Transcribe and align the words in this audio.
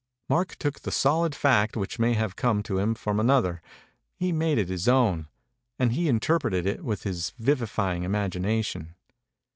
Mark 0.27 0.55
took 0.55 0.79
the 0.79 0.91
solid 0.91 1.35
fact 1.35 1.77
which 1.77 1.99
may 1.99 2.13
have 2.15 2.35
come 2.35 2.63
to 2.63 2.79
him 2.79 2.95
from 2.95 3.19
another; 3.19 3.61
he 4.15 4.31
made 4.31 4.57
it 4.57 4.67
his 4.67 4.87
own; 4.87 5.27
and 5.77 5.93
he 5.93 6.07
interpreted 6.09 6.65
it 6.65 6.83
with 6.83 7.03
his 7.03 7.33
vivifying 7.37 8.01
imagination. 8.01 8.95